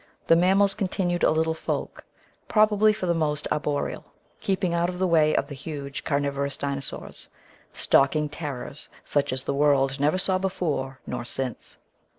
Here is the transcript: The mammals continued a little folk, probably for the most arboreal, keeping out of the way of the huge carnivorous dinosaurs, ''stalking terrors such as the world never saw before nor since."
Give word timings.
The 0.25 0.35
mammals 0.35 0.73
continued 0.73 1.21
a 1.23 1.29
little 1.29 1.53
folk, 1.53 2.03
probably 2.47 2.91
for 2.91 3.05
the 3.05 3.13
most 3.13 3.47
arboreal, 3.51 4.03
keeping 4.39 4.73
out 4.73 4.89
of 4.89 4.97
the 4.97 5.05
way 5.05 5.35
of 5.35 5.45
the 5.47 5.53
huge 5.53 6.03
carnivorous 6.03 6.57
dinosaurs, 6.57 7.29
''stalking 7.75 8.27
terrors 8.31 8.89
such 9.05 9.31
as 9.31 9.43
the 9.43 9.53
world 9.53 9.99
never 9.99 10.17
saw 10.17 10.39
before 10.39 11.01
nor 11.05 11.23
since." 11.23 11.77